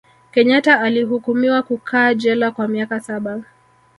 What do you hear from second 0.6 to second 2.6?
alihukumiwa kukaa jela